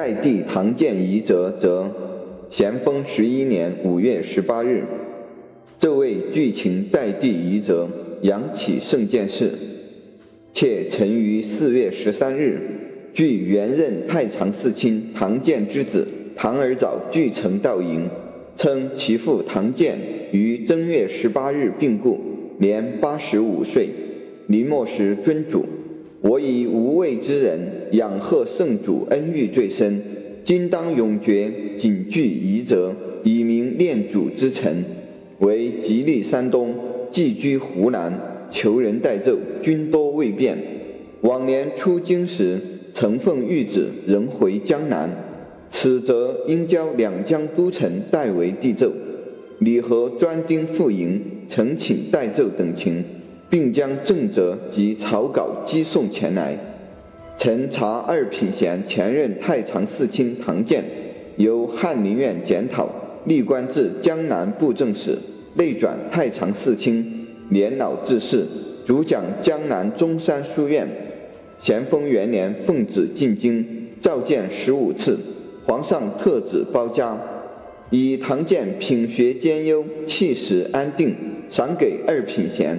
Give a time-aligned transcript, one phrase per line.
[0.00, 1.86] 代帝唐建仪则则，
[2.48, 4.84] 咸丰十一年五月十八日，
[5.78, 7.86] 这位巨情代帝仪则
[8.22, 9.52] 扬起圣剑士，
[10.54, 12.62] 且曾于四月十三日，
[13.12, 18.08] 据原任太常寺卿唐建之子唐儿藻俱成道营，
[18.56, 19.98] 称其父唐建
[20.32, 22.18] 于正月十八日病故，
[22.56, 23.90] 年八十五岁。
[24.46, 25.66] 临末时尊主。
[26.22, 27.60] 我以无畏之人，
[27.92, 30.02] 仰贺圣主恩遇最深，
[30.44, 34.84] 今当永绝，谨具遗泽，以明念主之臣。
[35.38, 36.74] 为吉利山东，
[37.10, 38.12] 寄居湖南，
[38.50, 40.58] 求人代奏，君多未便。
[41.22, 42.60] 往年出京时，
[42.92, 45.10] 曾奉谕旨，仍回江南。
[45.70, 48.92] 此则应交两江都城代为递奏。
[49.60, 53.02] 李和专丁赴营，呈请代奏等情。
[53.50, 56.56] 并将正则及草稿寄送前来。
[57.36, 60.84] 臣查二品衔前任太常寺卿唐建，
[61.36, 62.88] 由翰林院检讨，
[63.24, 65.18] 历官至江南布政使，
[65.54, 68.46] 内转太常寺卿，年老致仕，
[68.86, 70.86] 主讲江南中山书院。
[71.62, 75.18] 咸丰元年奉旨进京，召见十五次，
[75.66, 77.18] 皇上特旨包家，
[77.88, 81.14] 以唐建品学兼优，气势安定，
[81.50, 82.78] 赏给二品衔。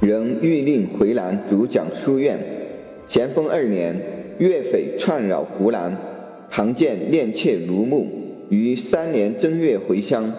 [0.00, 2.38] 仍欲令回南主讲书院。
[3.08, 4.00] 咸丰二年，
[4.38, 5.96] 岳匪串扰湖南，
[6.48, 8.04] 唐建恋妾如沐，
[8.48, 10.32] 于三年正月回乡，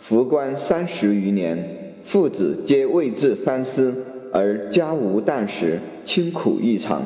[0.00, 3.94] 服官三十余年，父子皆为治藩司，
[4.32, 7.04] 而家无旦食，清苦异常。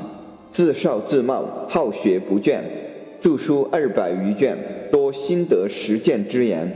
[0.52, 2.60] 自少自茂，好学不倦，
[3.20, 4.56] 著书二百余卷，
[4.90, 6.72] 多心得实践之言。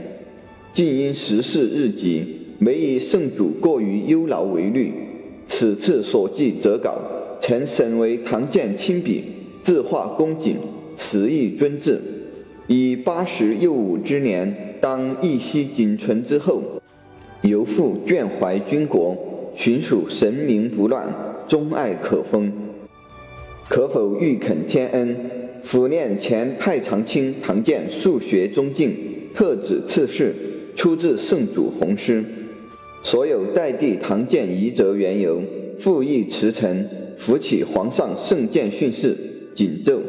[0.71, 2.35] 竟因时事日急。
[2.61, 4.91] 每以圣主过于忧劳为虑，
[5.47, 6.99] 此次所记折稿，
[7.39, 9.23] 曾审为唐建亲笔，
[9.63, 10.57] 字画恭谨，
[10.97, 11.97] 词意尊挚。
[12.67, 16.61] 以八十又五之年，当一息仅存之后，
[17.43, 19.15] 犹复眷怀君国，
[19.55, 21.07] 寻属神明不乱，
[21.47, 22.51] 钟爱可封。
[23.69, 25.15] 可否欲肯天恩，
[25.63, 28.93] 抚念前太常卿唐建数学忠敬，
[29.33, 30.35] 特旨赐事，
[30.75, 32.21] 出自圣主弘诗。
[33.01, 35.41] 所有代帝唐建遗则缘由，
[35.79, 36.87] 复议辞呈，
[37.17, 39.17] 扶起皇上圣鉴训示，
[39.55, 40.01] 谨奏。